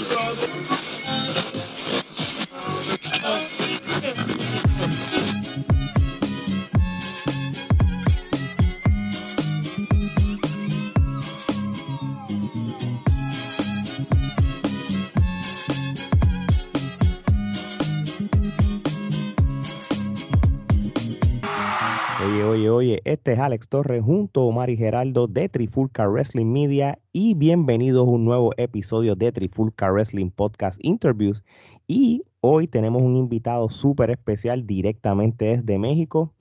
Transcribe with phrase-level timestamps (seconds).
[0.00, 0.89] Oye,
[23.30, 28.10] es Alex Torres junto a Omar y Geraldo de Trifulca Wrestling Media y bienvenidos a
[28.10, 31.44] un nuevo episodio de Trifulca Wrestling Podcast Interviews.
[31.86, 36.32] Y hoy tenemos un invitado súper especial directamente desde México.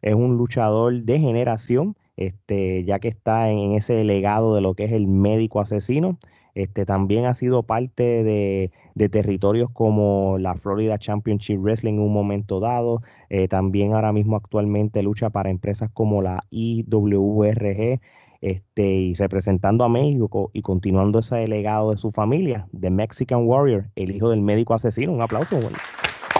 [0.00, 4.84] Es un luchador de generación, este, ya que está en ese legado de lo que
[4.84, 6.18] es el médico asesino.
[6.54, 12.12] Este, también ha sido parte de, de, territorios como la Florida Championship Wrestling en un
[12.12, 13.02] momento dado.
[13.28, 18.00] Eh, también ahora mismo actualmente lucha para empresas como la IWRG
[18.40, 23.90] este, y representando a México y continuando ese legado de su familia, The Mexican Warrior,
[23.96, 25.12] el hijo del médico asesino.
[25.12, 25.56] Un aplauso.
[25.60, 25.76] Bueno.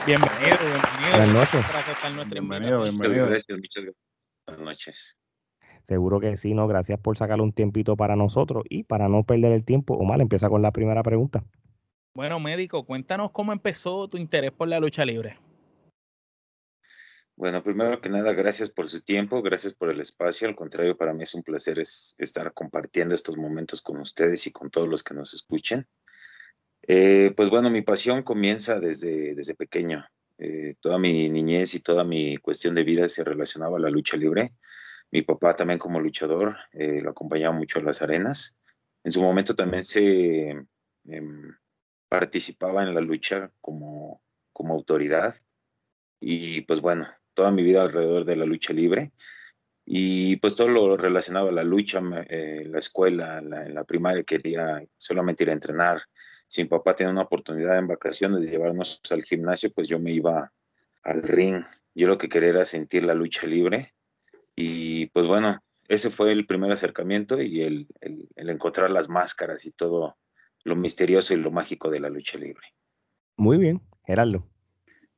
[0.06, 1.10] Bienvenido, bienvenido.
[1.10, 2.30] Buenas noches.
[2.30, 3.26] Bienvenido, bienvenido.
[3.26, 3.96] Gracias, muchas gracias.
[4.46, 5.19] Buenas noches.
[5.86, 6.66] Seguro que sí, ¿no?
[6.68, 9.94] Gracias por sacarle un tiempito para nosotros y para no perder el tiempo.
[9.94, 11.44] Omar, empieza con la primera pregunta.
[12.14, 15.38] Bueno, médico, cuéntanos cómo empezó tu interés por la lucha libre.
[17.40, 20.46] Bueno, primero que nada, gracias por su tiempo, gracias por el espacio.
[20.46, 24.52] Al contrario, para mí es un placer es estar compartiendo estos momentos con ustedes y
[24.52, 25.86] con todos los que nos escuchen.
[26.86, 30.04] Eh, pues bueno, mi pasión comienza desde, desde pequeño.
[30.36, 34.18] Eh, toda mi niñez y toda mi cuestión de vida se relacionaba a la lucha
[34.18, 34.52] libre.
[35.12, 38.56] Mi papá también como luchador eh, lo acompañaba mucho a las arenas.
[39.02, 41.22] En su momento también se eh,
[42.08, 45.34] participaba en la lucha como, como autoridad.
[46.20, 49.12] Y pues bueno, toda mi vida alrededor de la lucha libre.
[49.84, 54.22] Y pues todo lo relacionado a la lucha, eh, la escuela, la, en la primaria
[54.22, 56.02] quería solamente ir a entrenar.
[56.46, 60.12] Si mi papá tenía una oportunidad en vacaciones de llevarnos al gimnasio, pues yo me
[60.12, 60.52] iba
[61.02, 61.64] al ring.
[61.94, 63.94] Yo lo que quería era sentir la lucha libre
[64.60, 69.64] y pues bueno, ese fue el primer acercamiento y el, el, el, encontrar las máscaras
[69.64, 70.16] y todo
[70.64, 72.66] lo misterioso y lo mágico de la lucha libre.
[73.36, 74.46] Muy bien, Gerardo.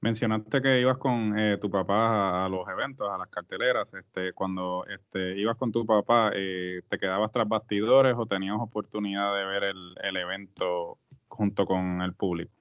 [0.00, 3.92] Mencionaste que ibas con eh, tu papá a, a, los eventos, a las carteleras.
[3.94, 9.36] Este, cuando este, ibas con tu papá, eh, ¿te quedabas tras bastidores o tenías oportunidad
[9.36, 10.98] de ver el, el evento
[11.28, 12.53] junto con el público?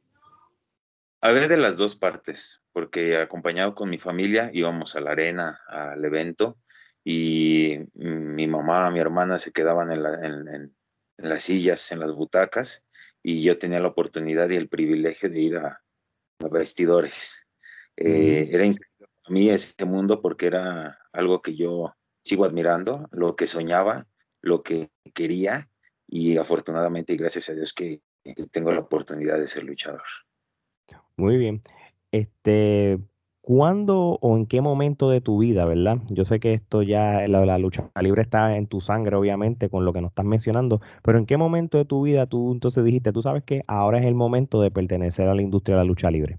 [1.24, 5.60] A ver de las dos partes, porque acompañado con mi familia íbamos a la arena,
[5.68, 6.58] al evento,
[7.04, 10.76] y mi mamá, mi hermana se quedaban en, la, en, en,
[11.18, 12.86] en, las sillas, en las butacas,
[13.24, 15.82] y yo tenía la oportunidad y el privilegio de ir a,
[16.40, 17.48] a vestidores.
[17.98, 18.08] Mm.
[18.08, 23.36] Eh, era increíble para mí este mundo porque era algo que yo sigo admirando, lo
[23.36, 24.08] que soñaba,
[24.42, 25.70] lo que quería,
[26.08, 30.04] y afortunadamente y gracias a Dios que, que tengo la oportunidad de ser luchador.
[31.16, 31.62] Muy bien.
[32.12, 33.00] Este,
[33.42, 35.98] ¿cuándo o en qué momento de tu vida, verdad?
[36.10, 39.86] Yo sé que esto ya, la, la, lucha libre está en tu sangre, obviamente, con
[39.86, 43.12] lo que nos estás mencionando, pero ¿en qué momento de tu vida tú entonces dijiste,
[43.12, 46.12] tú sabes que ahora es el momento de pertenecer a la industria de la lucha
[46.12, 46.38] libre?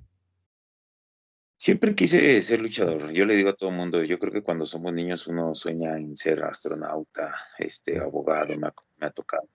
[1.57, 3.13] Siempre quise ser luchador.
[3.13, 5.97] Yo le digo a todo el mundo, yo creo que cuando somos niños uno sueña
[5.97, 9.47] en ser astronauta, este, abogado, me ha, me ha tocado,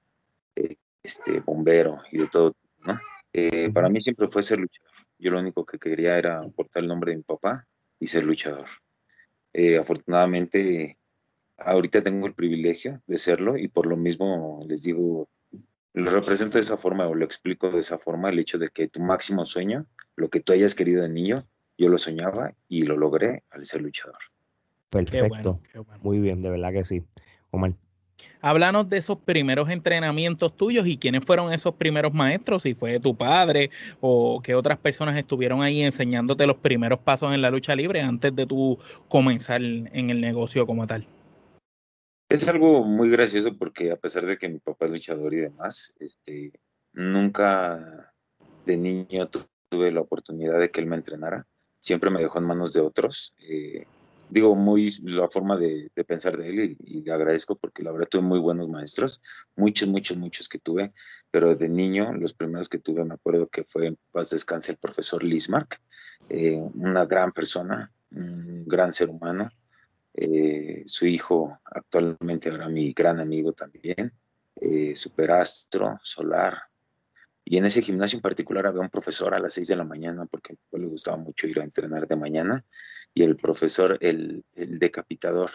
[0.55, 2.97] eh, este, bombero y de todo, ¿no?
[3.33, 4.96] Eh, para mí siempre fue ser luchador.
[5.19, 7.67] Yo lo único que quería era portar el nombre de mi papá
[7.99, 8.67] y ser luchador.
[9.53, 10.97] Eh, afortunadamente,
[11.57, 15.27] ahorita tengo el privilegio de serlo y por lo mismo les digo,
[15.93, 18.87] lo represento de esa forma o lo explico de esa forma, el hecho de que
[18.87, 19.85] tu máximo sueño,
[20.15, 21.47] lo que tú hayas querido de niño,
[21.77, 24.17] yo lo soñaba y lo logré al ser luchador.
[24.89, 25.11] Perfecto.
[25.11, 26.03] Qué bueno, qué bueno.
[26.03, 27.03] Muy bien, de verdad que sí.
[27.51, 27.73] Omar.
[28.41, 33.15] Háblanos de esos primeros entrenamientos tuyos y quiénes fueron esos primeros maestros, si fue tu
[33.15, 38.01] padre o qué otras personas estuvieron ahí enseñándote los primeros pasos en la lucha libre
[38.01, 38.79] antes de tú
[39.09, 41.07] comenzar en el negocio como tal.
[42.29, 45.95] Es algo muy gracioso porque a pesar de que mi papá es luchador y demás,
[45.99, 46.51] este,
[46.91, 48.13] nunca
[48.65, 49.29] de niño
[49.69, 51.47] tuve la oportunidad de que él me entrenara.
[51.79, 53.33] Siempre me dejó en manos de otros.
[53.39, 53.85] Eh,
[54.29, 57.91] digo, muy la forma de, de pensar de él y, y, le agradezco porque la
[57.91, 59.23] verdad tuve muy buenos maestros,
[59.55, 60.93] muchos, muchos, muchos que tuve,
[61.31, 64.77] pero de niño, los primeros que tuve, me acuerdo que fue en paz descanse el
[64.77, 65.79] profesor Lismark,
[66.29, 69.49] eh, una gran persona, un gran ser humano,
[70.13, 74.11] eh, su hijo actualmente ahora mi gran amigo también,
[74.55, 76.57] eh, superastro, solar,
[77.49, 80.25] y en ese gimnasio en particular había un profesor a las 6 de la mañana,
[80.25, 82.65] porque le gustaba mucho ir a entrenar de mañana,
[83.17, 85.49] y el profesor, el, el decapitador,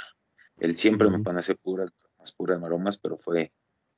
[0.58, 1.18] él siempre uh -huh.
[1.18, 1.92] me pone a hacer puras,
[2.36, 3.52] puras maromas, pero fue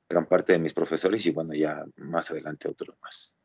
[0.07, 3.35] gran parte de mis profesores y bueno, ya más adelante otros más.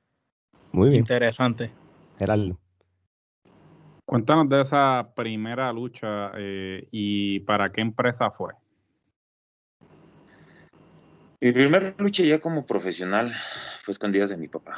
[0.72, 1.00] Muy bien.
[1.00, 1.72] Interesante.
[2.18, 2.58] Geraldo.
[4.04, 8.52] Cuéntanos de esa primera lucha eh, y para qué empresa fue.
[11.40, 13.32] Mi primera lucha ya como profesional
[13.84, 14.76] fue escondidas de mi papá.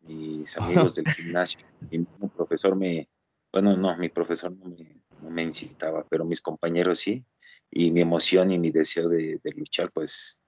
[0.00, 1.60] Mis amigos del gimnasio,
[1.92, 2.04] mi
[2.34, 3.06] profesor me,
[3.52, 7.24] bueno, no, mi profesor no me, incitaba, pero mis compañeros sí,
[7.70, 10.40] y mi emoción y mi deseo de, luchar, pues,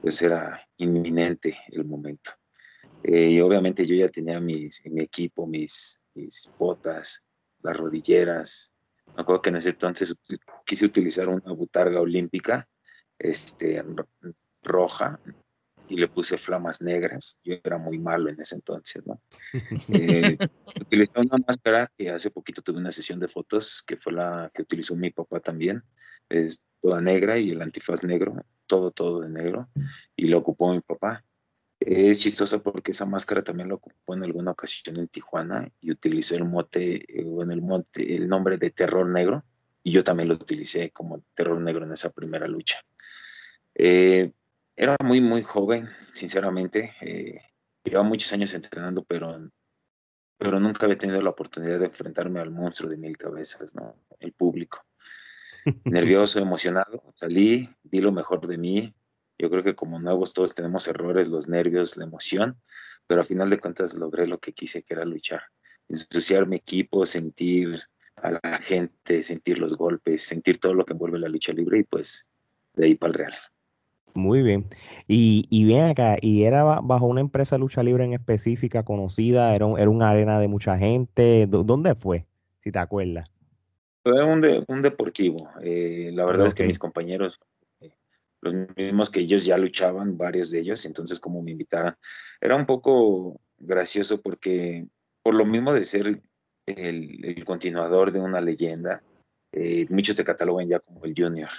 [0.00, 2.32] pues era inminente el momento.
[3.02, 6.00] Eh, y obviamente yo ya tenía mis, mi equipo, mis,
[6.58, 7.24] botas,
[7.62, 8.72] las rodilleras.
[9.14, 10.14] Me acuerdo que en ese entonces
[10.64, 12.68] quise utilizar una butarga olímpica
[13.18, 13.84] este,
[14.62, 15.20] roja
[15.88, 17.40] y le puse flamas negras.
[17.44, 19.20] Yo era muy malo en ese entonces, ¿no?
[19.88, 20.36] Eh,
[20.80, 24.62] utilicé una máscara que hace poquito tuve una sesión de fotos que fue la que
[24.62, 25.82] utilizó mi papá también.
[26.28, 28.36] Es toda negra y el antifaz negro,
[28.66, 29.68] todo, todo de negro.
[30.16, 31.24] Y lo ocupó mi papá.
[31.80, 36.34] Es chistoso porque esa máscara también lo ocupó en alguna ocasión en Tijuana y utilizó
[36.34, 39.44] el mote, eh, o en el monte, el nombre de Terror Negro.
[39.82, 42.78] Y yo también lo utilicé como Terror Negro en esa primera lucha.
[43.74, 44.32] Eh,
[44.78, 46.94] era muy, muy joven, sinceramente.
[47.00, 47.40] Eh,
[47.82, 49.50] llevaba muchos años entrenando, pero,
[50.38, 53.96] pero nunca había tenido la oportunidad de enfrentarme al monstruo de mil cabezas, ¿no?
[54.20, 54.84] El público.
[55.84, 58.94] Nervioso, emocionado, salí, di lo mejor de mí.
[59.36, 62.60] Yo creo que como nuevos todos tenemos errores, los nervios, la emoción,
[63.08, 65.42] pero a final de cuentas logré lo que quise, que era luchar.
[65.88, 67.82] Ensuciar mi equipo, sentir
[68.14, 71.82] a la gente, sentir los golpes, sentir todo lo que envuelve la lucha libre y
[71.82, 72.28] pues
[72.74, 73.34] de ahí para el real.
[74.14, 74.66] Muy bien.
[75.06, 79.54] Y, y bien acá, ¿y era bajo una empresa de lucha libre en específica conocida?
[79.54, 81.46] ¿Era, era una arena de mucha gente?
[81.46, 82.26] ¿Dónde fue?
[82.62, 83.30] Si te acuerdas.
[84.02, 85.48] Fue un, un deportivo.
[85.62, 87.40] Eh, la verdad es que mis compañeros,
[87.80, 87.92] eh,
[88.40, 91.94] los mismos que ellos ya luchaban, varios de ellos, entonces como me invitaron,
[92.40, 94.86] era un poco gracioso porque
[95.22, 96.22] por lo mismo de ser
[96.66, 99.02] el, continuador de una leyenda,
[99.52, 101.50] eh, muchos te catalogan ya como el junior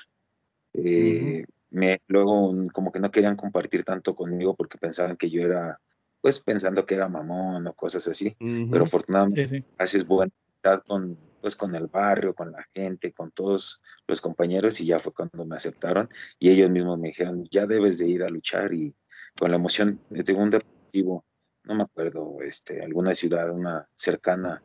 [1.72, 5.80] me, luego como que no querían compartir tanto conmigo porque pensaban que yo era,
[6.22, 8.36] pues pensando que era mamón o cosas así,
[8.72, 10.32] pero afortunadamente haces buena
[10.86, 15.14] con, pues con el barrio, con la gente, con todos los compañeros y ya fue
[15.14, 18.96] cuando me aceptaron y ellos mismos me dijeron, ya debes de ir a luchar y
[19.38, 21.26] con la emoción de un deportivo,
[21.64, 24.62] no me acuerdo, este, alguna ciudad, una cercana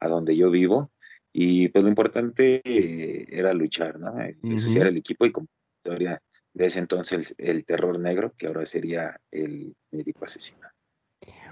[0.00, 0.90] a donde yo vivo,
[1.32, 4.14] y pues lo importante era luchar, ¿no?
[4.54, 5.46] Asociar el equipo y como
[5.78, 6.20] historia
[6.54, 10.66] de ese entonces el, terror negro, que ahora sería el médico asesino.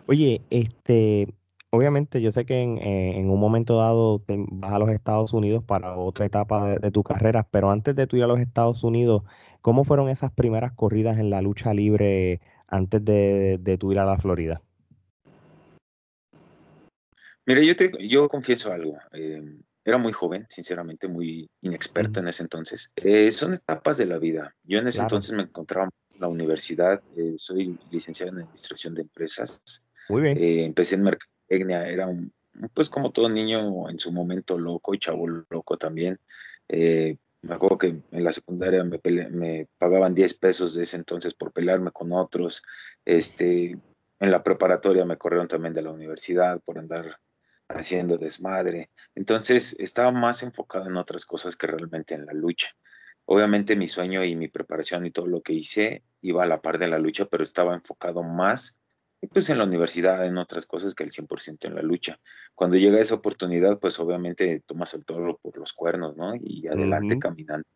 [0.06, 1.34] Oye, este,
[1.70, 5.62] obviamente yo sé que en, eh, un momento dado te vas a los Estados Unidos
[5.64, 9.22] para otra etapa de, tu carrera, pero antes de tu ir a los Estados Unidos,
[9.60, 14.04] ¿cómo fueron esas primeras corridas en la lucha libre antes de, de tu ir a
[14.04, 14.62] la Florida?
[17.48, 18.98] Mira, yo, te, yo confieso algo.
[19.12, 19.42] Eh,
[19.88, 22.92] era muy joven, sinceramente, muy inexperto en ese entonces.
[22.96, 24.54] Eh, son etapas de la vida.
[24.62, 29.02] Yo en ese entonces me encontraba en la universidad, eh, soy licenciado en Administración de
[29.02, 29.82] Empresas.
[30.08, 30.36] Muy bien.
[30.38, 32.32] Eh, empecé en Mercadotecnia, era un,
[32.74, 36.18] pues como todo niño en su momento loco y chavo loco también.
[36.68, 41.52] me acuerdo que en la secundaria me, me pagaban 10 pesos de ese entonces por
[41.52, 42.62] pelearme con otros.
[43.04, 43.78] Este,
[44.20, 47.18] en la preparatoria me corrieron también de la universidad por andar
[47.68, 48.90] haciendo desmadre.
[49.14, 52.68] Entonces estaba más enfocado en otras cosas que realmente en la lucha.
[53.26, 56.78] Obviamente mi sueño y mi preparación y todo lo que hice iba a la par
[56.78, 58.80] de la lucha, pero estaba enfocado más
[59.26, 62.20] pues en la universidad, en otras cosas que el 100% en la lucha.
[62.54, 66.34] Cuando llega esa oportunidad, pues obviamente tomas el toro por los cuernos, ¿no?
[66.36, 67.66] Y adelante caminando.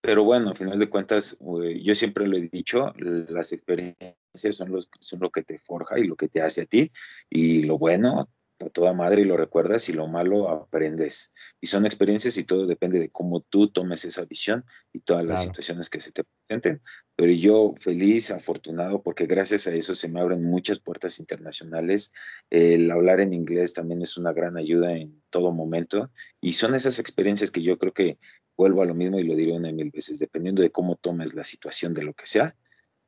[0.00, 4.16] Pero bueno, al final de cuentas, yo siempre lo he dicho, las experiencias
[4.52, 6.90] son, los, son lo que te forja y lo que te hace a ti.
[7.28, 8.30] Y lo bueno
[8.64, 11.32] a toda madre y lo recuerdas y lo malo aprendes.
[11.60, 15.42] Y son experiencias y todo depende de cómo tú tomes esa visión y todas las
[15.42, 16.82] situaciones que se te presenten.
[17.16, 22.12] Pero yo feliz, afortunado, porque gracias a eso se me abren muchas puertas internacionales.
[22.50, 26.10] El hablar en inglés también es una gran ayuda en todo momento.
[26.40, 28.18] Y son esas experiencias que yo creo que
[28.56, 31.34] vuelvo a lo mismo y lo diré una y mil veces, dependiendo de cómo tomes
[31.34, 32.56] la situación de lo que sea,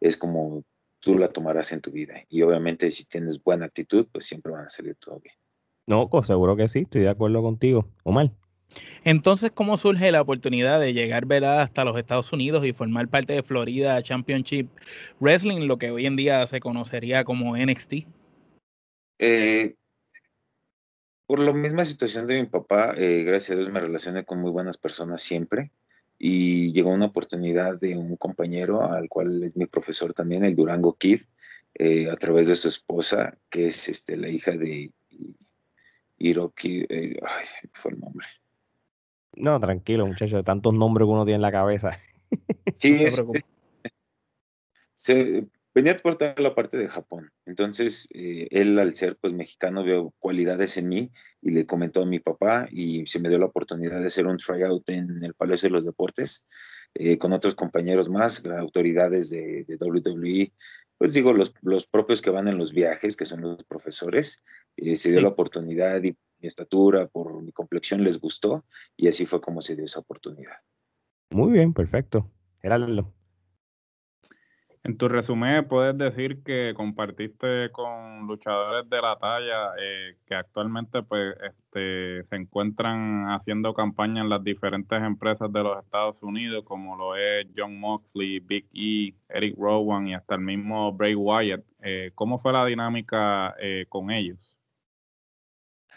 [0.01, 0.65] es como
[1.01, 2.23] tú la tomarás en tu vida.
[2.29, 5.35] Y obviamente si tienes buena actitud, pues siempre van a salir todo bien.
[5.89, 7.89] No, pues seguro que sí, estoy de acuerdo contigo.
[8.05, 8.31] Omar.
[9.05, 11.63] Entonces, ¿cómo surge la oportunidad de llegar ¿verdad?
[11.63, 14.69] hasta los Estados Unidos y formar parte de Florida Championship
[15.19, 18.07] Wrestling, lo que hoy en día se conocería como NXT?
[19.19, 19.77] Eh,
[21.27, 24.51] por la misma situación de mi papá, eh, gracias a Dios me relacioné con muy
[24.51, 25.71] buenas personas siempre.
[26.21, 30.97] y llegó una oportunidad de un compañero al cual es mi profesor también, el Durango
[30.99, 31.23] Kid,
[31.75, 34.91] eh, a través de su esposa, que es este, la hija de
[36.19, 38.27] Hiroki, eh, ay, fue el nombre.
[39.35, 41.99] No, tranquilo, muchachos, tantos nombres que uno tiene en la cabeza.
[42.81, 42.97] Sí,
[44.95, 47.31] se, venía por toda la parte de Japón.
[47.47, 51.11] Entonces, eh, él al ser pues mexicano vio cualidades en mí
[51.41, 54.37] y le comentó a mi papá y se me dio la oportunidad de hacer un
[54.37, 56.45] tryout en el Palacio de los Deportes
[56.95, 60.53] eh, con otros compañeros más, autoridades de, WWE,
[60.99, 64.43] pues digo, los, los, propios que van en los viajes, que son los profesores,
[64.77, 68.65] eh, se dio la oportunidad y mi estatura, por mi complexión les gustó
[68.97, 70.57] y así fue como se dio esa oportunidad.
[71.31, 72.31] Muy bien, perfecto.
[72.61, 73.15] Gerardo.
[74.89, 81.03] En tu resumen, puedes decir que compartiste con luchadores de la talla eh, que actualmente
[81.03, 86.97] pues, este, se encuentran haciendo campaña en las diferentes empresas de los Estados Unidos, como
[86.97, 91.63] lo es John Moxley, Big E, Eric Rowan y hasta el mismo Bray Wyatt.
[91.83, 94.57] Eh, ¿Cómo fue la dinámica eh, con ellos?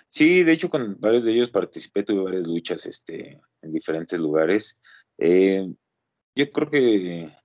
[0.10, 4.78] Sí, de hecho con varios de ellos participé, tuve varias luchas este, en diferentes lugares.
[5.18, 7.41] yo creo que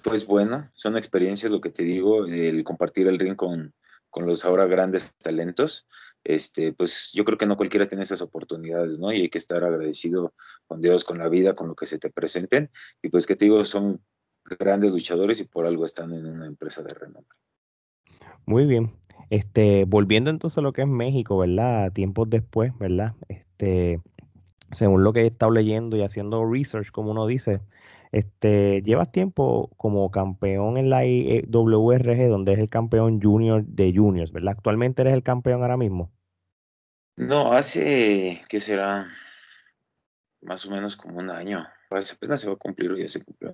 [0.00, 3.74] pues bueno, son experiencias, lo que te digo, el compartir el ring con,
[4.10, 5.86] con los ahora grandes talentos,
[6.24, 9.12] este, pues yo creo que no cualquiera tiene esas oportunidades, ¿no?
[9.12, 10.34] Y hay que estar agradecido
[10.66, 12.70] con Dios, con la vida, con lo que se te presenten.
[13.02, 14.00] Y pues que te digo, son
[14.44, 17.36] grandes luchadores y por algo están en una empresa de renombre.
[18.44, 18.92] Muy bien.
[19.30, 21.92] Este, volviendo entonces a lo que es México, ¿verdad?
[21.92, 23.14] Tiempos después, ¿verdad?
[23.28, 24.00] Este,
[24.72, 27.60] según lo que he estado leyendo y haciendo research, como uno dice,
[28.12, 34.32] este, llevas tiempo como campeón en la WRG, donde es el campeón junior de juniors,
[34.32, 34.54] ¿verdad?
[34.56, 36.10] Actualmente eres el campeón ahora mismo.
[37.16, 39.08] No, hace, ¿qué será?
[40.42, 41.66] Más o menos como un año.
[41.90, 43.52] Apenas se va a cumplir ya se cumplió.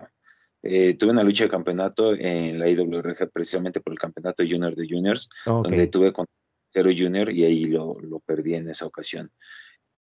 [0.62, 4.86] Eh, tuve una lucha de campeonato en la IWRG precisamente por el campeonato junior de
[4.88, 6.26] juniors, donde tuve con
[6.72, 7.94] Cero Junior y ahí lo,
[8.24, 9.30] perdí en esa ocasión.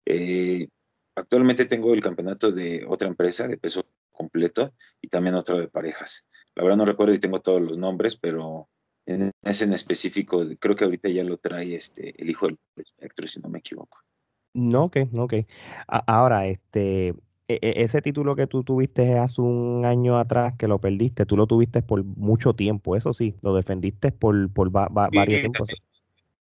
[0.05, 0.67] Eh,
[1.15, 3.85] actualmente tengo el campeonato de otra empresa de peso
[4.19, 6.27] completo y también otro de parejas.
[6.55, 8.67] La verdad no recuerdo y tengo todos los nombres, pero
[9.05, 13.27] en ese en específico creo que ahorita ya lo trae este el hijo del espectro,
[13.27, 13.99] si no me equivoco.
[14.53, 15.33] No, ok, ok.
[15.87, 17.09] ahora, este,
[17.47, 21.37] e, e, ese título que tú tuviste hace un año atrás que lo perdiste, tú
[21.37, 25.69] lo tuviste por mucho tiempo, eso sí, lo defendiste por, por varios tiempos.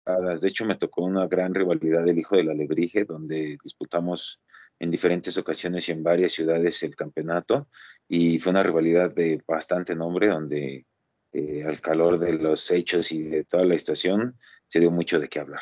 [0.05, 4.41] De hecho, me tocó una gran rivalidad del hijo del alebrije, donde disputamos
[4.81, 7.67] en diferentes ocasiones y en varias ciudades el campeonato
[8.09, 10.87] y fue una rivalidad de bastante nombre donde
[11.33, 14.35] eh, al calor de los hechos y de toda la situación
[14.67, 15.61] se dio mucho de qué hablar.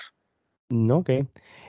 [0.69, 1.09] No, ok.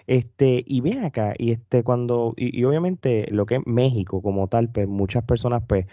[0.07, 4.71] Este, y ven acá, y este, cuando, y, obviamente lo que es México como tal,
[4.71, 5.87] pues muchas personas, pues,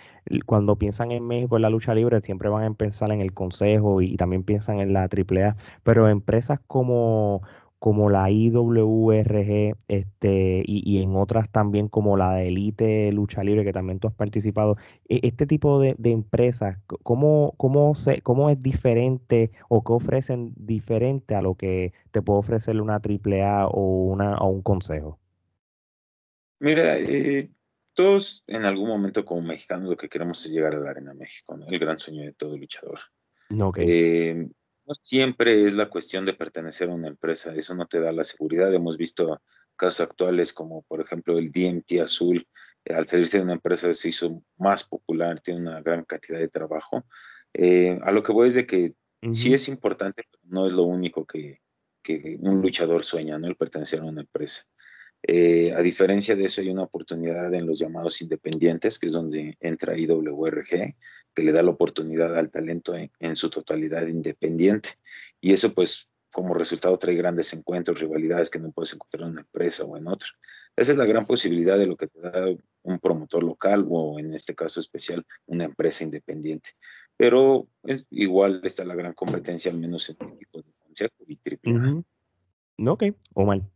[0.46, 4.02] cuando piensan en México en la lucha libre, siempre van a pensar en el Consejo
[4.02, 7.42] y, y también piensan en la AAA, pero empresas como,
[7.80, 13.74] como la IWRG este, y, en otras también como la de Elite Lucha Libre, que
[13.74, 14.78] también tú has participado.
[15.08, 21.36] E, este tipo de, empresas, ¿cómo, cómo, se, ¿cómo es diferente o qué ofrecen diferente
[21.36, 25.20] a lo que te puede ofrecer una AAA o, una, o un consejo?
[26.60, 27.52] Mira, eh,
[27.94, 31.58] todos en algún momento como mexicanos lo que queremos es llegar a la Arena México,
[31.68, 33.00] el gran sueño de todo luchador.
[33.50, 33.86] Okay.
[33.88, 34.50] Eh,
[34.88, 38.24] no siempre es la cuestión de pertenecer a una empresa, eso no te da la
[38.24, 38.74] seguridad.
[38.74, 39.42] Hemos visto
[39.76, 42.48] casos actuales como por ejemplo el DMT Azul,
[42.86, 46.48] eh, al salirse de una empresa se hizo más popular, tiene una gran cantidad de
[46.48, 47.06] trabajo.
[47.54, 48.94] Eh, a lo que voy es de que
[49.32, 51.60] sí es importante, pero no es lo único que,
[52.02, 53.48] que un luchador sueña, ¿no?
[53.48, 54.64] El pertenecer a una empresa.
[55.24, 59.58] Eh, a diferencia de eso, hay una oportunidad en los llamados independientes, que es donde
[59.60, 60.96] entra IWRG,
[61.34, 64.90] que le da la oportunidad al talento en, su totalidad independiente.
[65.42, 69.42] Y eso, pues, como resultado trae grandes encuentros, rivalidades que no puedes encontrar en una
[69.42, 70.30] empresa o en otra.
[70.76, 72.46] Esa es la gran posibilidad de lo que te da
[72.84, 76.72] un promotor local o, en este caso especial, una empresa independiente.
[77.18, 77.68] Pero
[78.12, 82.04] igual está la gran competencia, al menos en el equipo de consejo y triple.
[82.86, 83.68] Ok, o mal.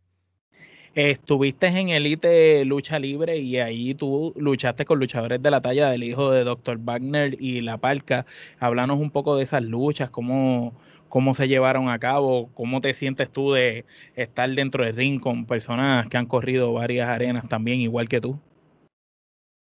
[0.93, 6.03] Estuviste en Elite Lucha Libre y ahí tú luchaste con luchadores de la talla del
[6.03, 6.79] hijo de Dr.
[6.79, 8.25] Wagner y La Parca.
[8.59, 10.73] Háblanos un poco de esas luchas, cómo,
[11.07, 13.85] cómo se llevaron a cabo, cómo te sientes tú de
[14.17, 18.37] estar dentro del ring con personas que han corrido varias arenas también, igual que tú.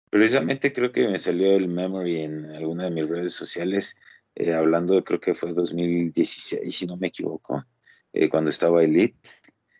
[0.09, 3.97] Precisamente creo que me salió el memory en alguna de mis redes sociales,
[4.35, 7.63] eh, hablando, creo que fue 2016, si no me equivoco,
[8.11, 9.15] eh, cuando estaba Elite.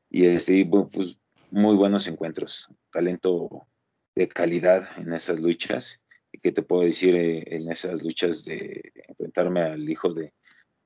[0.09, 1.17] Y este, pues
[1.55, 3.65] muy buenos encuentros, talento
[4.13, 6.03] de calidad en esas luchas.
[6.33, 10.33] Y que te puedo decir eh, en esas luchas de enfrentarme al hijo de,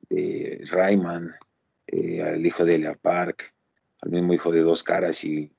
[0.09, 1.31] de Rayman,
[1.87, 3.51] eh, al hijo de Lea Park,
[4.01, 5.51] al mismo hijo de Dos Caras y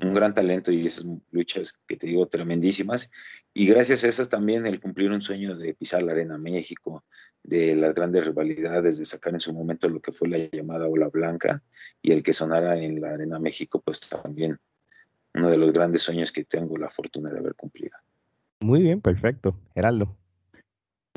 [0.00, 3.10] un gran talento y esas luchas que te digo tremendísimas.
[3.52, 7.04] Y gracias a esas también el cumplir un sueño de pisar la Arena México,
[7.42, 11.08] de las grandes rivalidades, de sacar en su momento lo que fue la llamada Ola
[11.08, 11.62] Blanca
[12.00, 14.58] y el que sonara en la Arena México, pues también
[15.34, 17.96] uno de los grandes sueños que tengo la fortuna de haber cumplido.
[18.60, 19.58] Muy bien, perfecto.
[19.74, 20.16] Gerardo.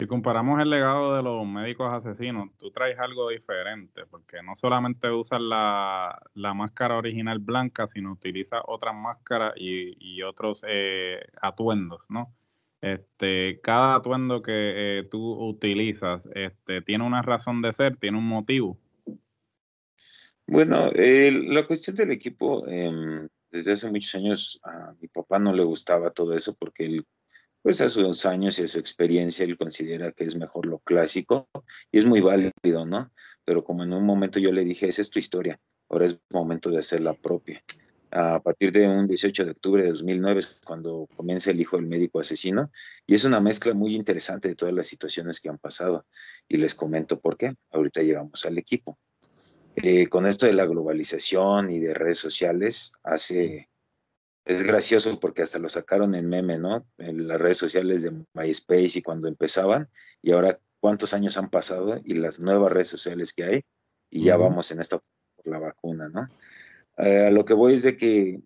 [0.01, 5.11] Si comparamos el legado de los médicos asesinos, tú traes algo diferente, porque no solamente
[5.11, 12.33] usas la, máscara original blanca, sino utilizas otras máscaras y, otros eh, atuendos, ¿no?
[12.81, 18.27] Este, cada atuendo que eh, tú utilizas, este, tiene una razón de ser, tiene un
[18.27, 18.79] motivo.
[20.47, 25.63] Bueno, la cuestión del equipo, em, desde hace muchos años a mi papá no le
[25.63, 27.05] gustaba todo eso porque él
[27.61, 31.49] pues a sus años y a su experiencia, él considera que es mejor lo clásico
[31.91, 33.11] y es muy válido, ¿no?
[33.45, 36.69] Pero como en un momento yo le dije, esa es tu historia, ahora es momento
[36.69, 37.63] de hacer la propia.
[38.13, 41.85] A partir de un 18 de octubre de 2009 es cuando comienza el hijo del
[41.85, 42.69] médico asesino
[43.07, 46.05] y es una mezcla muy interesante de todas las situaciones que han pasado
[46.49, 47.55] y les comento por qué.
[47.71, 48.99] Ahorita llegamos al equipo.
[49.77, 53.69] Eh, con esto de la globalización y de redes sociales, hace
[54.45, 56.85] es gracioso porque hasta lo sacaron en meme, ¿no?
[56.97, 59.89] En las redes sociales de MySpace y cuando empezaban,
[60.21, 63.61] y ahora cuántos años han pasado y las nuevas redes sociales que hay,
[64.09, 66.27] y ya vamos en esta por la vacuna, ¿no?
[66.97, 68.41] Eh, a lo que voy es de que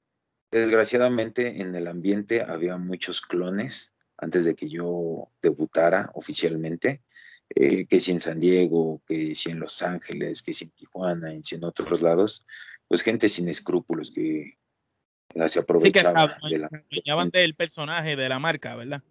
[0.51, 7.01] desgraciadamente en el ambiente había muchos clones antes de que yo debutara oficialmente,
[7.49, 11.33] eh, que si en San Diego, que si en Los Ángeles, que si en Tijuana,
[11.33, 12.45] y si en otros lados,
[12.87, 14.57] pues gente sin escrúpulos que
[15.47, 16.49] se aprovechaba sí,
[16.89, 19.01] que se del personaje, de la marca, ¿verdad?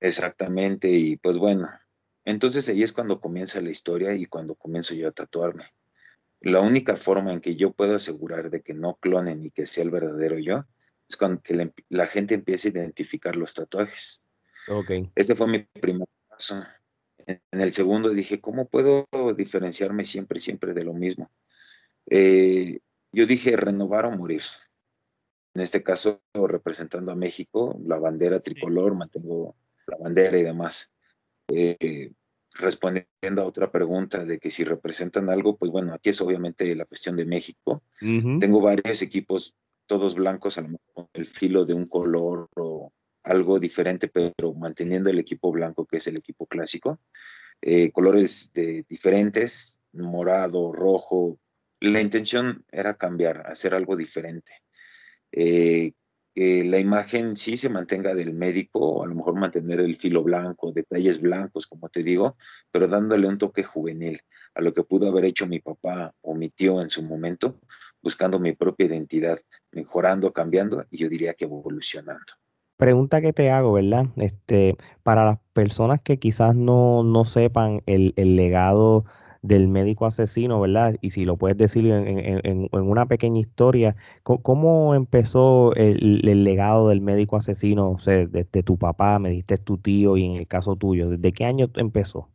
[0.00, 1.68] Exactamente, y pues bueno,
[2.24, 5.72] entonces ahí es cuando comienza la historia y cuando comienzo yo a tatuarme.
[6.40, 9.82] La única forma en que yo puedo asegurar de que no clonen y que sea
[9.82, 10.66] el verdadero yo
[11.08, 14.22] es cuando que la, gente empiece a identificar los tatuajes.
[14.68, 14.90] Ok.
[15.14, 16.62] Este fue mi primer paso.
[17.26, 21.30] En, el segundo dije, ¿cómo puedo diferenciarme siempre, siempre de lo mismo?
[22.06, 24.42] Eh, yo dije, renovar o morir
[25.58, 29.56] en este caso representando a México, la bandera tricolor, mantengo
[29.88, 30.94] la bandera y demás.
[31.48, 32.12] Eh,
[32.52, 36.84] respondiendo a otra pregunta de que si representan algo, pues bueno, aquí es obviamente la
[36.84, 37.82] cuestión de México.
[37.98, 42.92] Tengo varios equipos, todos blancos, a lo mejor con el filo de un color o
[43.24, 47.00] algo diferente, pero manteniendo el equipo blanco, que es el equipo clásico.
[47.62, 51.40] Eh, colores de, diferentes, morado, rojo.
[51.80, 54.52] La intención era cambiar, hacer algo diferente.
[55.40, 55.92] Eh,
[56.34, 60.72] que la imagen sí se mantenga del médico, a lo mejor mantener el filo blanco,
[60.72, 62.36] detalles blancos, como te digo,
[62.72, 64.20] pero dándole un toque juvenil
[64.54, 67.60] a lo que pudo haber hecho mi papá o mi tío en su momento,
[68.02, 69.38] buscando mi propia identidad,
[69.70, 72.32] mejorando, cambiando y yo diría que evolucionando.
[72.76, 74.06] Pregunta que te hago, ¿verdad?
[74.16, 79.04] Este, para las personas que quizás no, no sepan el, el legado
[79.42, 80.96] del médico asesino, ¿verdad?
[81.00, 87.36] Y si lo puedes decir en, una pequeña historia, ¿cómo, empezó el, legado del médico
[87.36, 87.90] asesino?
[87.90, 91.32] O sea, desde tu papá, me diste tu tío y en el caso tuyo, ¿desde
[91.32, 92.28] qué año empezó?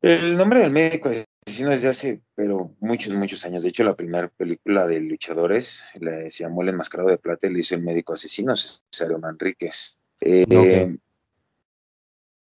[0.00, 3.62] El nombre del médico asesino es de hace, pero muchos, muchos años.
[3.62, 5.84] De hecho, la primera película de luchadores
[6.30, 10.00] se llamó El Enmascarado de Plata y le hizo el médico asesino, César Manríquez.
[10.20, 10.44] Eh,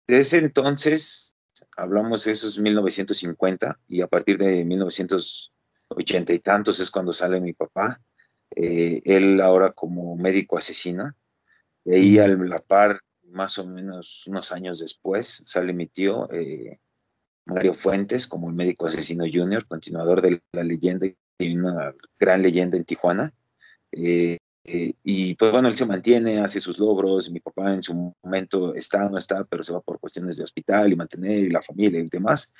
[0.07, 1.30] Desde ese entonces
[1.77, 7.53] hablamos de esos 1950 y a partir de 1980 y tantos es cuando sale mi
[7.53, 8.01] papá.
[8.55, 11.11] Eh, él ahora como médico asesino.
[11.83, 16.79] De ahí a la par, más o menos unos años después, sale mi tío eh,
[17.45, 21.07] Mario Fuentes como el médico asesino junior, continuador de la leyenda
[21.39, 23.33] y una gran leyenda en Tijuana.
[23.91, 28.15] Eh, eh, y pues bueno, él se mantiene, hace sus logros, mi papá en su
[28.23, 31.61] momento está, no está, pero se va por cuestiones de hospital y mantener y la
[31.61, 32.53] familia y demás.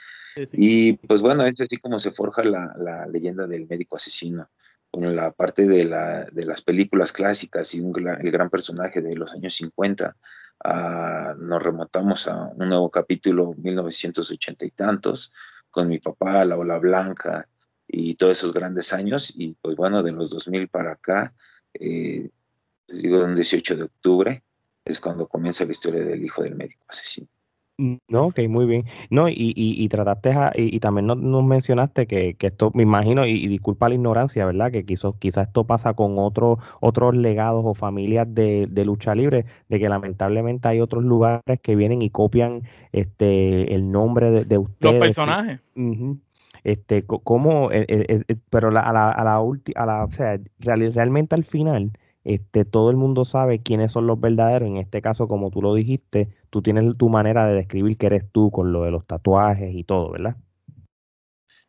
[0.53, 4.49] Y pues bueno, es así como se forja la, la leyenda del médico asesino,
[4.89, 9.33] con la parte de, la, de las películas clásicas y el gran personaje de los
[9.33, 10.15] años 50.
[10.63, 15.31] Ah, nos remontamos a un nuevo capítulo, 1980 y tantos,
[15.69, 17.47] con mi papá, la ola blanca
[17.87, 19.33] y todos esos grandes años.
[19.35, 21.33] Y pues bueno, de los 2000 para acá,
[21.73, 22.29] eh,
[22.87, 24.43] les digo, un 18 de octubre,
[24.85, 27.27] es cuando comienza la historia del hijo del médico asesino.
[28.07, 28.85] No, ok, muy bien.
[29.09, 33.47] No, y, y, y trataste, y, también nos, mencionaste que, que, esto, me imagino, y,
[33.47, 34.71] disculpa la ignorancia, ¿verdad?
[34.71, 39.45] Que quizás, quizás esto pasa con otros otros legados o familias de, de, lucha libre,
[39.67, 44.57] de que lamentablemente hay otros lugares que vienen y copian este el nombre de, de
[44.59, 44.93] ustedes.
[44.93, 45.59] Los personajes.
[46.63, 50.39] Este, cómo, eh, eh, eh, pero a la, a la última, a la, o sea,
[50.59, 51.91] realmente al final,
[52.23, 54.67] este, todo el mundo sabe quiénes son los verdaderos.
[54.67, 58.25] En este caso, como tú lo dijiste, tú tienes tu manera de describir que eres
[58.31, 60.37] tú con lo de los tatuajes y todo, ¿verdad?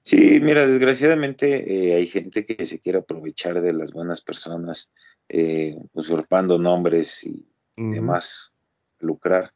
[0.03, 4.93] Sí, mira, desgraciadamente eh, hay gente que se quiere aprovechar de las buenas personas,
[5.29, 8.53] eh, usurpando nombres y demás,
[8.99, 9.53] lucrar.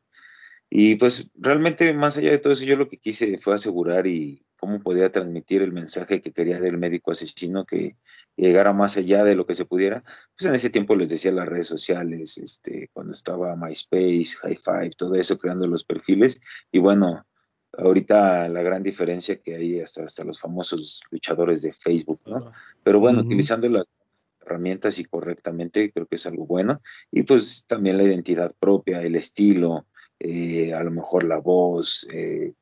[0.71, 4.46] Y pues realmente más allá de todo eso, yo lo que quise fue asegurar y
[4.67, 7.97] cómo podía transmitir el mensaje que quería del médico asesino que
[8.37, 10.03] llegara más allá de lo que se pudiera.
[10.37, 14.91] Pues en ese tiempo les decía las redes sociales, este, cuando estaba MySpace, High Five,
[14.97, 16.41] todo eso, creando los perfiles.
[16.73, 17.25] Y bueno,
[17.79, 22.51] ahorita la gran diferencia que hay hasta, hasta los famosos luchadores de Facebook, ¿no?
[22.83, 23.85] Pero bueno, utilizando las
[24.41, 26.83] herramientas y correctamente, creo que es algo bueno.
[27.13, 29.87] Y pues también la identidad propia, el estilo,
[30.19, 32.53] eh, a lo mejor la voz, eh,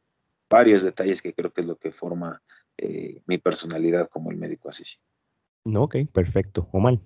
[0.55, 2.41] varios detalles que creo que es lo que forma
[2.79, 5.03] eh, mi personalidad como el médico asesino.
[5.75, 6.69] Ok, perfecto.
[6.71, 7.01] Omar.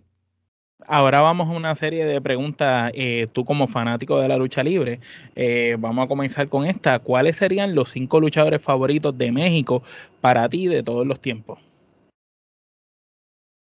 [0.87, 5.01] Ahora vamos a una serie de preguntas, eh, tú como fanático de la lucha libre,
[5.35, 6.99] eh, vamos a comenzar con esta.
[6.99, 9.83] ¿Cuáles serían los cinco luchadores favoritos de México
[10.21, 11.59] para ti de todos los tiempos?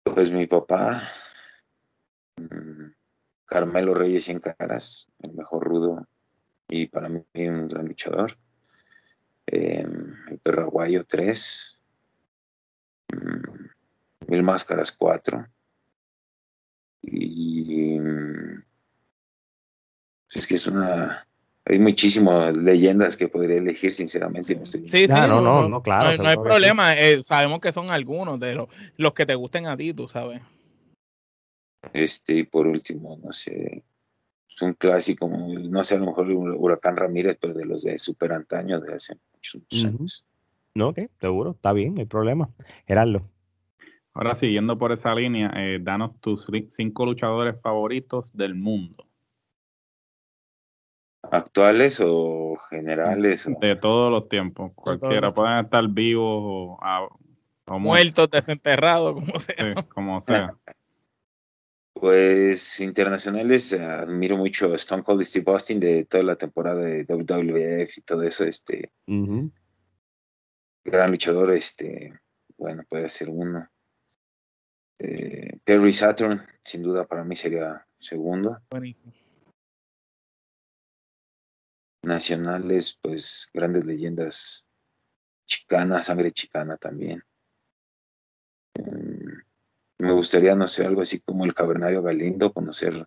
[0.05, 1.09] Pues mi papá,
[2.37, 2.93] mm,
[3.47, 6.07] Carmelo Reyes Sin Caras, el mejor rudo
[6.69, 8.37] y para mí un gran luchador.
[9.47, 11.83] Em, el Perraguayo 3,
[13.13, 15.47] mm, Mil Máscaras 4
[17.03, 18.63] y mm,
[20.35, 21.27] es que es una
[21.65, 24.67] hay muchísimas leyendas que podría elegir, sinceramente.
[24.67, 26.21] Sí, sí, no, no, no, claro.
[26.21, 29.77] No, hay problema, eh, sabemos que son algunos de los, los que te gusten a
[29.77, 30.43] ti, tú sabes.
[31.93, 33.85] Este, y por último, no sé,
[34.61, 38.81] un clásico, no sé, a lo mejor Huracán Ramírez, pero de los de super antaño,
[38.81, 40.27] de hace muchos, años.
[40.75, 42.51] No, ok, seguro, está bien, no hay problema.
[42.87, 43.23] Gerardo.
[44.15, 49.07] Ahora, siguiendo por esa línea, eh, danos tus cinco luchadores favoritos del mundo.
[51.23, 53.49] ¿Actuales o generales?
[53.61, 55.31] De todos los tiempos, cualquiera.
[55.31, 56.79] Pueden estar vivos
[57.65, 59.83] o, muertos, desenterrados, como sea.
[59.95, 60.55] como sea.
[62.03, 67.97] Pues internacionales, admiro mucho a Stone Cold Steve Austin de toda la temporada de WWF
[67.97, 68.91] y todo eso, este
[70.85, 72.13] gran luchador, este,
[72.57, 73.71] bueno, puede ser uno.
[74.99, 78.61] Eh, Terry Saturn, sin duda para mí sería segundo.
[78.69, 79.13] Buenísimo.
[82.03, 84.69] Nacionales, pues grandes leyendas
[85.47, 87.23] chicana, sangre chicana también.
[90.03, 93.07] Me gustaría, no sé, algo así como el cavernario Galindo, conocer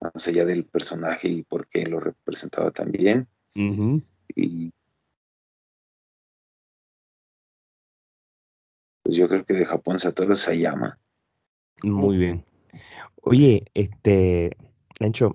[0.00, 3.28] más allá del personaje y por qué lo representaba también.
[4.34, 4.72] Y
[9.02, 10.98] pues yo creo que de Japón Satoru Sayama.
[11.82, 12.46] Muy bien.
[13.20, 14.56] Oye, este,
[14.98, 15.34] Lencho,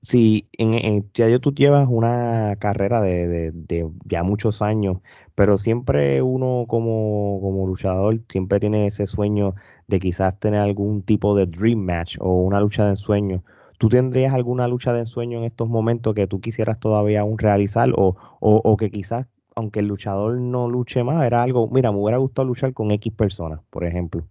[0.00, 5.02] si en, ya tú llevas una carrera de, de, ya muchos años,
[5.34, 9.54] pero siempre uno como, como luchador siempre tiene ese sueño
[9.92, 13.44] de quizás tener algún tipo de dream match o una lucha de ensueño.
[13.78, 17.90] ¿Tú tendrías alguna lucha de ensueño en estos momentos que tú quisieras todavía aún realizar
[17.94, 22.16] o, o, que quizás, aunque el luchador no luche más, era algo, mira, me hubiera
[22.16, 24.24] gustado luchar con X personas, por ejemplo?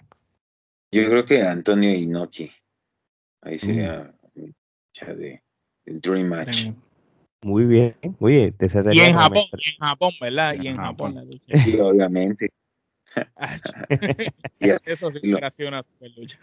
[0.92, 2.50] Yo creo que Antonio Inoki.
[3.44, 3.60] Ahí mm.
[3.60, 5.44] sería lucha de
[5.86, 6.72] el Dream Match.
[7.44, 8.54] Muy bien, oye,
[8.92, 10.56] y en Japón, en Japón, ¿verdad?
[10.60, 11.58] Y en Japón, la lucha.
[11.64, 12.50] Sí, obviamente.
[14.86, 16.40] Eso sí me una lucha.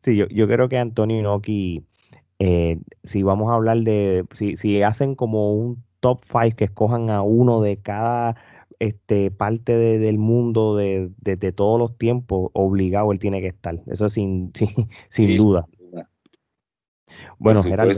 [0.00, 1.84] sí, yo, yo creo que Antonio Inoki,
[2.38, 7.10] eh, si vamos a hablar de, si, si hacen como un top 5 que escojan
[7.10, 8.36] a uno de cada
[8.78, 13.80] este, parte del mundo de, de, todos los tiempos, obligado él tiene que estar.
[13.86, 14.68] Eso sin, sin,
[15.08, 15.66] sin duda.
[17.38, 17.92] Bueno, Gerardo.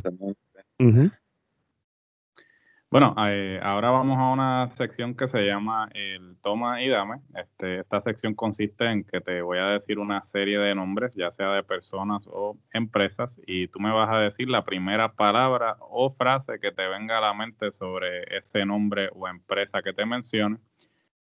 [2.90, 7.20] Bueno, eh, ahora vamos a una sección que se llama el toma y dame.
[7.34, 11.30] Este, esta sección consiste en que te voy a decir una serie de nombres, ya
[11.30, 16.14] sea de personas o empresas, y tú me vas a decir la primera palabra o
[16.14, 20.56] frase que te venga a la mente sobre ese nombre o empresa que te mencione.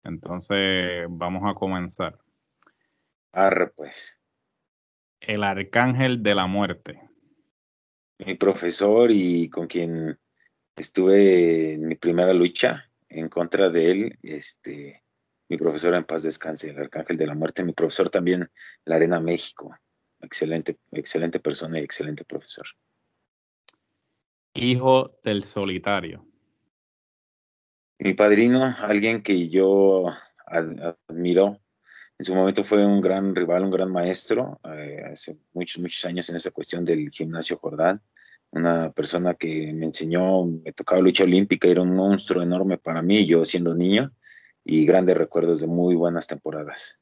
[0.04, 2.16] Entonces, vamos a comenzar.
[3.32, 4.20] Arre, pues.
[5.18, 7.00] El arcángel de la muerte.
[8.18, 10.16] Mi profesor y con quien
[10.76, 15.02] estuve en mi primera lucha en contra de él, este,
[15.48, 18.50] mi profesor en paz descanse, el Arcángel de la Muerte, mi profesor también,
[18.84, 19.74] la Arena México,
[20.20, 22.66] excelente, excelente persona y excelente profesor.
[24.54, 26.26] Hijo del solitario.
[27.98, 30.06] Mi padrino, alguien que yo
[30.46, 31.60] admiro,
[32.18, 36.28] en su momento fue un gran rival, un gran maestro, eh, hace muchos, muchos años
[36.28, 38.02] en esa cuestión del gimnasio Jordán,
[38.56, 43.26] una persona que me enseñó, me tocaba lucha olímpica, era un monstruo enorme para mí,
[43.26, 44.12] yo siendo niño,
[44.64, 46.98] y grandes recuerdos de muy buenas temporadas.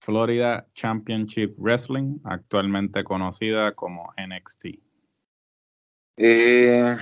[0.00, 4.80] Florida Championship Wrestling, actualmente conocida como NXT.
[6.16, 6.96] Eh,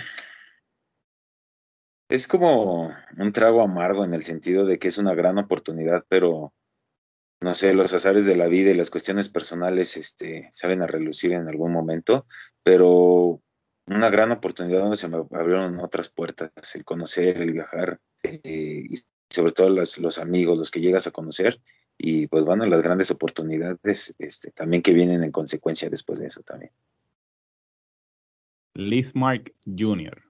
[2.09, 6.53] es como un trago amargo en el sentido de que es una gran oportunidad, pero
[7.41, 11.33] no sé, los azares de la vida y las cuestiones personales este, salen a relucir
[11.33, 12.27] en algún momento,
[12.63, 13.41] pero
[13.87, 18.97] una gran oportunidad donde se me abrieron otras puertas, el conocer, el viajar, eh, y
[19.31, 21.61] sobre todo los, los, amigos, los que llegas a conocer,
[21.97, 26.43] y pues bueno, las grandes oportunidades este, también que vienen en consecuencia después de eso
[26.43, 26.73] también.
[28.75, 30.30] Liz Mark Jr.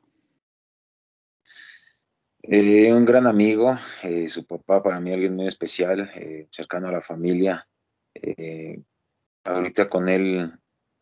[2.43, 6.93] Eh, un gran amigo, eh, su papá para mí alguien muy especial, eh, cercano a
[6.93, 7.67] la familia.
[9.45, 10.53] ahorita con él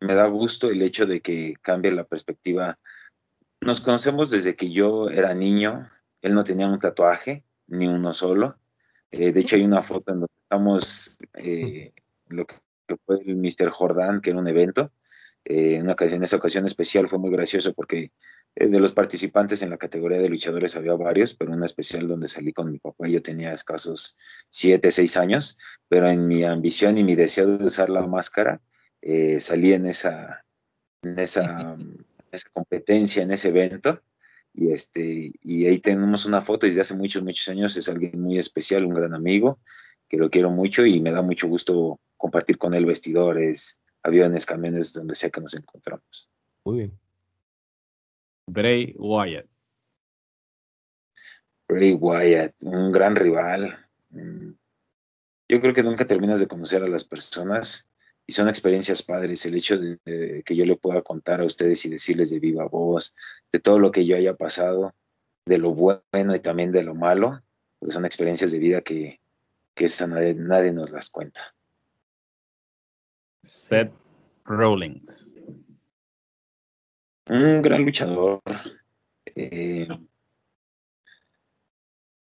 [0.01, 2.79] me da gusto el hecho de que cambie la perspectiva.
[3.61, 5.91] Nos conocemos desde que yo era niño,
[6.23, 8.59] él no tenía un tatuaje, ni uno solo.
[9.11, 11.19] de hecho hay una foto en donde estamos,
[12.29, 12.57] lo que
[13.07, 13.71] fue el Mr.
[13.71, 14.93] Jordan, que era un evento.
[15.45, 18.13] en, en esa ocasión especial fue muy gracioso porque eh,
[18.55, 22.53] de los participantes en la categoría de luchadores había varios, pero una especial donde salí
[22.53, 24.17] con mi papá, yo tenía escasos
[24.51, 25.59] 7, 6 años,
[25.89, 28.61] pero en mi ambición y mi deseo de usar la máscara,
[29.01, 30.45] eh, salí en esa,
[31.03, 31.77] en esa,
[32.33, 34.03] esa, competencia, en ese evento,
[34.55, 38.39] y, este, y ahí tenemos una foto desde hace muchos, muchos años, es alguien muy
[38.39, 39.61] especial, un gran amigo,
[40.09, 44.93] que lo quiero mucho y me da mucho gusto compartir con él vestidores, aviones, camiones,
[44.93, 46.29] donde sea que nos encontramos.
[46.65, 46.99] Muy bien.
[48.49, 49.47] Bray Wyatt.
[51.69, 53.87] Bray Wyatt, un gran rival.
[55.49, 57.91] Yo creo que nunca terminas de conocer a las personas
[58.27, 59.45] y son experiencias padres.
[59.45, 63.15] El hecho de, que yo le pueda contar a ustedes y decirles de viva voz,
[63.53, 64.95] de todo lo que yo haya pasado,
[65.45, 67.43] de lo bueno y también de lo malo,
[67.79, 69.21] pues son experiencias de vida que,
[69.75, 71.55] que nadie, nadie nos las cuenta.
[73.43, 73.93] Seth
[74.45, 75.38] Rollins
[77.29, 78.43] un gran luchador,
[79.35, 79.89] eh,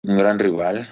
[0.04, 0.88] un gran rival,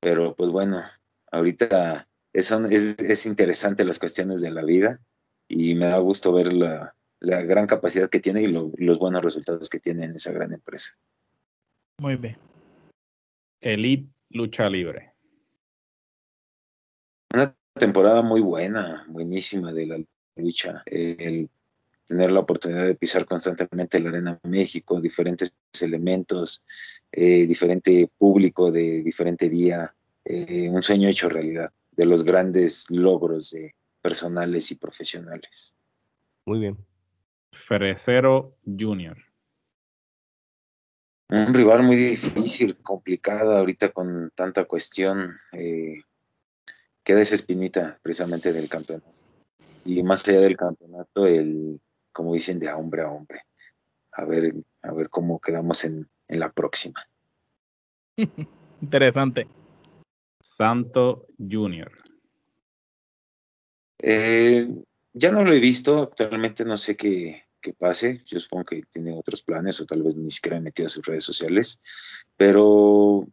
[0.00, 0.82] pero pues bueno,
[1.30, 5.00] ahorita es, es, interesante las cuestiones de la vida
[5.48, 9.80] y me da gusto ver la, gran capacidad que tiene y los buenos resultados que
[9.80, 10.96] tiene en esa gran empresa.
[12.00, 12.36] Muy bien.
[13.60, 15.12] Elite Lucha Libre.
[17.34, 20.00] Una temporada muy buena, buenísima de la
[20.36, 20.82] lucha.
[20.86, 21.50] El
[22.08, 26.64] tener la oportunidad de pisar constantemente la Arena México, diferentes elementos,
[27.12, 29.94] eh, diferente público de diferente día,
[30.24, 35.76] eh, un sueño hecho realidad de los grandes logros de personales y profesionales.
[36.46, 36.78] Muy bien.
[37.52, 39.18] Ferecero Junior.
[41.30, 45.36] Un rival muy difícil, complicado ahorita con tanta cuestión.
[45.52, 46.00] Eh,
[47.04, 49.12] queda esa espinita precisamente del campeonato.
[49.84, 51.80] Y más allá del campeonato, el
[52.12, 53.42] como dicen, de hombre a hombre.
[54.12, 57.08] A ver, a ver cómo quedamos en, la próxima.
[58.82, 59.48] Interesante.
[60.40, 61.90] Santo Junior.
[63.98, 64.68] Eh,
[65.12, 69.16] ya no lo he visto, actualmente no sé qué, qué, pase, yo supongo que tiene
[69.16, 71.82] otros planes o tal vez ni siquiera ha metido a sus redes sociales,
[72.36, 73.26] pero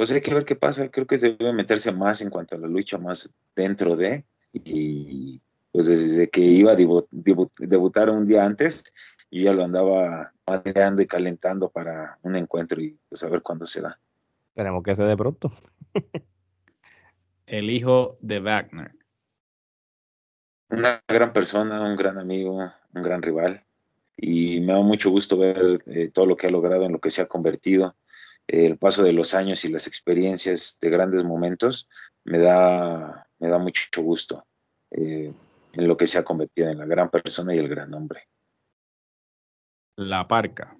[0.00, 2.68] pues hay que ver qué pasa, creo que debe meterse más en cuanto a la
[2.68, 5.42] lucha, más dentro de, y,
[5.72, 8.82] pues desde que iba a debutar un día antes,
[9.30, 13.66] yo ya lo andaba madreando y calentando para un encuentro y pues a ver cuándo
[13.66, 13.98] se da.
[14.48, 15.52] Esperemos que sea de pronto.
[17.46, 18.92] El hijo de Wagner.
[20.70, 23.64] Una gran persona, un gran amigo, un gran rival.
[24.16, 27.10] Y me da mucho gusto ver eh, todo lo que ha logrado, en lo que
[27.10, 27.96] se ha convertido.
[28.46, 31.88] el paso de los años y las experiencias de grandes momentos
[32.24, 34.44] me da, me da mucho gusto.
[34.90, 35.32] Eh,
[35.72, 38.28] en lo que se ha convertido en la gran persona y el gran hombre.
[39.96, 40.76] La Parca.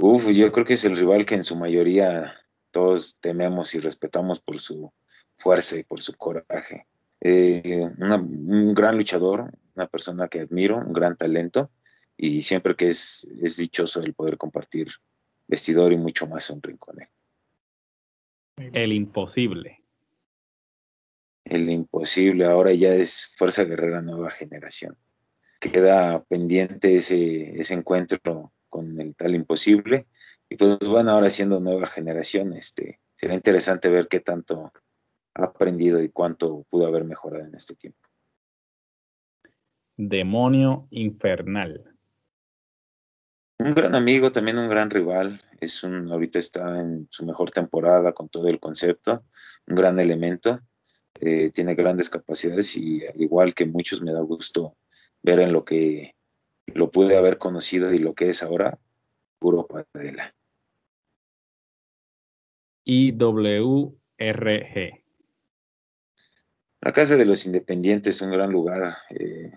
[0.00, 2.34] Uf, yo creo que es el rival que en su mayoría
[2.70, 4.92] todos tememos y respetamos por su
[5.36, 6.86] fuerza y por su coraje.
[7.20, 11.70] Eh, un gran luchador, una persona que admiro, un gran talento
[12.16, 14.88] y siempre que es, es dichoso el poder compartir
[15.46, 16.98] vestidor y mucho más un rincón.
[18.56, 19.83] El imposible.
[21.44, 24.96] El imposible ahora ya es Fuerza Guerrera Nueva Generación.
[25.60, 30.06] Queda pendiente ese, ese encuentro con el tal imposible.
[30.48, 34.72] Y pues bueno, ahora siendo nueva generación, este, será interesante ver qué tanto
[35.34, 38.00] ha aprendido y cuánto pudo haber mejorado en este tiempo.
[39.96, 41.94] Demonio infernal.
[43.58, 45.40] Un gran amigo, también un gran rival.
[45.60, 49.24] Es un, ahorita está en su mejor temporada con todo el concepto,
[49.66, 50.60] un gran elemento.
[51.20, 54.76] Eh, tiene grandes capacidades y al igual que muchos me da gusto
[55.22, 56.14] ver en lo que
[56.66, 58.78] lo pude haber conocido y lo que es ahora,
[59.38, 60.34] puro Padela.
[62.84, 63.94] IWRG.
[66.80, 68.96] La Casa de los Independientes, un gran lugar.
[69.08, 69.52] Eh,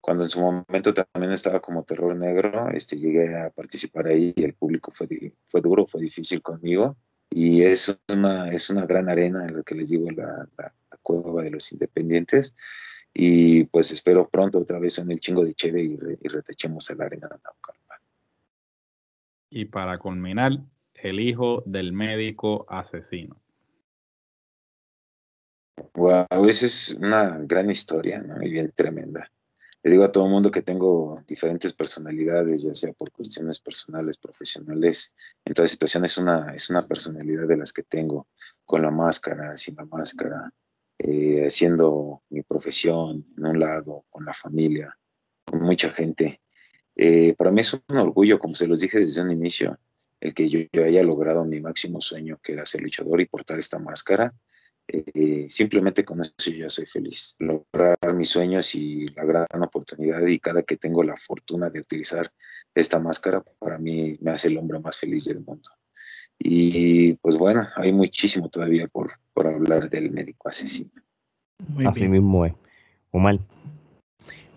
[0.00, 4.42] cuando en su momento también estaba como terror negro, este, llegué a participar ahí y
[4.42, 5.06] el público fue,
[5.48, 6.96] fue duro, fue difícil conmigo.
[7.30, 11.42] Y es una, es una gran arena en lo que les digo, la, la, cueva
[11.42, 12.54] de los independientes.
[13.14, 17.04] Y pues espero pronto otra vez en el chingo de Cheve y, y retechemos la
[17.04, 17.98] arena de Naucalpan.
[19.50, 20.52] Y para culminar,
[20.94, 23.40] el hijo del médico asesino.
[25.94, 28.42] Wow, esa es una gran historia, ¿no?
[28.42, 29.30] Y bien tremenda
[29.82, 34.16] le digo a todo el mundo que tengo diferentes personalidades, ya sea por cuestiones personales,
[34.16, 35.14] profesionales,
[35.44, 38.26] en toda situación es una, es una personalidad de las que tengo,
[38.64, 40.52] con la máscara, sin la máscara,
[40.98, 44.98] eh, haciendo mi profesión en un lado, con la familia,
[45.44, 46.40] con mucha gente.
[46.96, 49.78] Eh, para mí es un orgullo, como se los dije desde un inicio,
[50.20, 53.60] el que yo, yo haya logrado mi máximo sueño, que era ser luchador y portar
[53.60, 54.34] esta máscara
[54.88, 57.36] eh, simplemente con eso yo ya soy feliz.
[57.38, 62.32] Lograr mis sueños y la gran oportunidad y cada que tengo la fortuna de utilizar
[62.74, 65.70] esta máscara, para mí me hace el hombre más feliz del mundo.
[66.38, 70.90] Y pues bueno, hay muchísimo todavía por, por hablar del médico asesino.
[71.84, 72.54] Así mismo es.
[73.10, 73.38] Omar.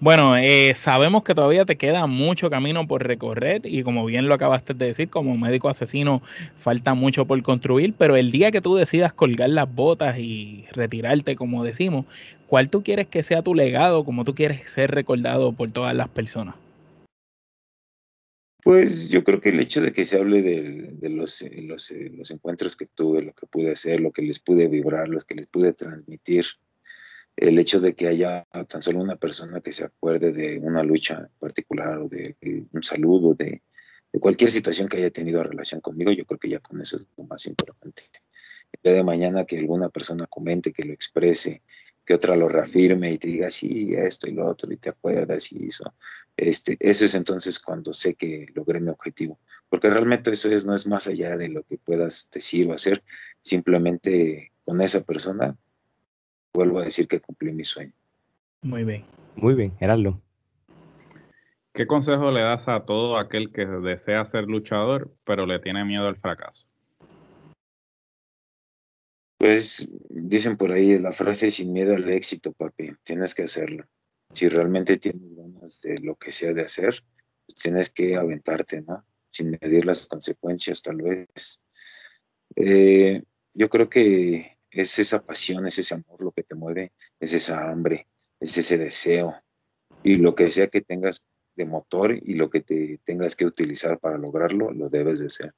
[0.02, 4.34] Bueno, eh, sabemos que todavía te queda mucho camino por recorrer y como bien lo
[4.34, 6.24] acabaste de decir, como médico asesino
[6.56, 11.36] falta mucho por construir, pero el día que tú decidas colgar las botas y retirarte,
[11.36, 12.08] como decimos,
[12.48, 16.10] ¿cuál tú quieres que sea tu legado, cómo tú quieres ser recordado por todas las
[16.10, 16.56] personas?
[18.64, 22.76] Pues yo creo que el hecho de que se hable de, los, los, los encuentros
[22.76, 25.74] que tuve, lo que pude hacer, lo que les pude vibrar, los que les pude
[25.74, 26.48] transmitir,
[27.36, 31.30] el hecho de que haya tan solo una persona que se acuerde de una lucha
[31.40, 32.36] particular o de,
[32.72, 33.62] un saludo, de,
[34.12, 37.08] de, cualquier situación que haya tenido relación conmigo, yo creo que ya con eso es
[37.18, 38.04] lo más importante.
[38.74, 41.64] El día de mañana que alguna persona comente, que lo exprese,
[42.06, 45.52] que otra lo reafirme y te diga, sí, esto y lo otro, y te acuerdas
[45.52, 45.94] y eso.
[46.36, 49.40] Este, eso es entonces cuando sé que logré mi objetivo.
[49.70, 53.04] Porque realmente eso es, no es más allá de lo que puedas decir o hacer,
[53.42, 55.58] simplemente con esa persona
[56.54, 57.94] vuelvo a decir que cumplí mi sueño.
[58.62, 59.06] Muy bien.
[59.36, 60.22] Muy bien, Gerardo.
[61.74, 66.08] ¿Qué consejo le das a todo aquel que desea ser luchador, pero le tiene miedo
[66.08, 66.68] al fracaso?
[69.38, 73.86] Pues dicen por ahí la frase sin miedo al éxito, papi, tienes que hacerlo.
[74.34, 77.04] Si realmente tienes ganas de lo que sea de hacer,
[77.46, 79.04] pues tienes que aventarte, ¿no?
[79.30, 81.64] Sin medir las consecuencias, tal vez.
[82.56, 87.34] Eh, yo creo que es esa pasión, es ese amor lo que te mueve, es
[87.34, 88.08] esa hambre,
[88.40, 89.36] es ese deseo.
[90.04, 91.22] Y lo que sea que tengas
[91.56, 95.54] de motor y lo que te tengas que utilizar para lograrlo, lo debes de ser.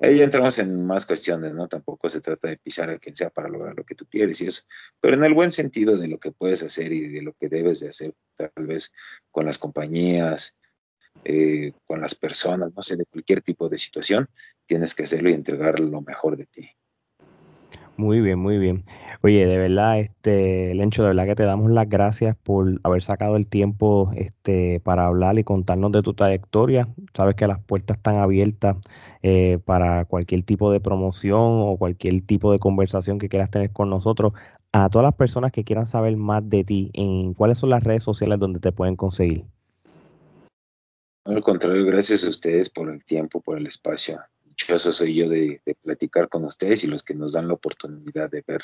[0.00, 1.68] Ahí entramos en más cuestiones, ¿no?
[1.68, 4.46] Tampoco se trata de pisar a quien sea para lograr lo que tú quieres y
[4.46, 4.62] eso,
[5.00, 7.80] pero en el buen sentido de lo que puedes hacer y de lo que debes
[7.80, 8.92] de hacer, tal vez
[9.30, 10.56] con las compañías,
[11.24, 14.28] eh, con las personas, no sé, de cualquier tipo de situación,
[14.66, 16.70] tienes que hacerlo y entregar lo mejor de ti.
[17.96, 18.84] Muy bien, muy bien.
[19.22, 23.36] Oye, de verdad, este, Lencho, de verdad que te damos las gracias por haber sacado
[23.36, 26.88] el tiempo este, para hablar y contarnos de tu trayectoria.
[27.16, 28.76] Sabes que las puertas están abiertas
[29.22, 33.90] eh, para cualquier tipo de promoción o cualquier tipo de conversación que quieras tener con
[33.90, 34.32] nosotros.
[34.72, 38.02] A todas las personas que quieran saber más de ti, ¿en cuáles son las redes
[38.02, 39.44] sociales donde te pueden conseguir?
[41.26, 44.20] Al contrario, gracias a ustedes por el tiempo, por el espacio
[44.54, 48.44] dichoso soy yo de, platicar con ustedes y los que nos dan la oportunidad de
[48.46, 48.62] ver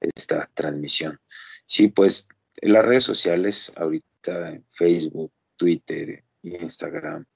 [0.00, 1.18] esta transmisión.
[1.66, 7.26] Sí, pues en las redes sociales, ahorita Facebook, Twitter, Instagram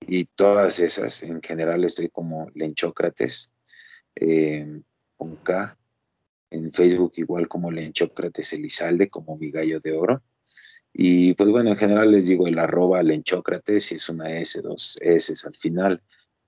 [0.00, 3.52] y todas esas, en general estoy como Lenchócrates,
[4.16, 4.80] eh,
[5.16, 5.76] con K,
[6.50, 10.22] en Facebook igual como Lenchócrates Elizalde, como mi gallo de oro.
[10.92, 14.98] Y pues bueno, en general les digo el arroba lenchócrates, si es una S, dos
[15.00, 16.02] S al final,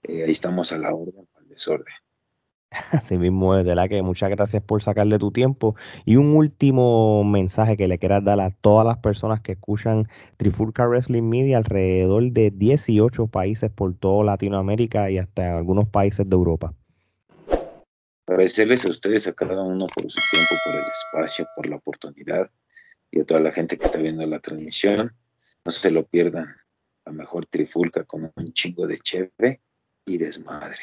[0.04, 1.94] eh, ahí estamos a la orden para el desorden.
[2.92, 5.76] Así mismo es, de la que muchas gracias por sacarle tu tiempo.
[6.04, 10.86] Y un último mensaje que le quieras dar a todas las personas que escuchan Trifulca
[10.86, 16.74] Wrestling Media alrededor de 18 países por toda Latinoamérica y hasta algunos países de Europa.
[18.26, 22.50] Agradecerles a ustedes, a cada uno por su tiempo, por el espacio, por la oportunidad
[23.10, 25.12] y a toda la gente que está viendo la transmisión.
[25.64, 26.46] No se lo pierdan.
[27.04, 29.60] La mejor trifulca con un chingo de cheve
[30.06, 30.76] y desmadre.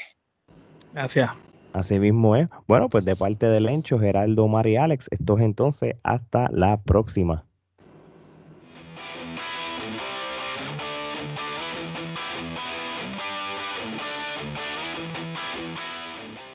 [0.93, 1.31] Gracias.
[1.73, 2.49] Así mismo es.
[2.67, 6.81] Bueno, pues de parte del Lencho, Geraldo, Mari y Alex, esto es entonces hasta la
[6.81, 7.45] próxima.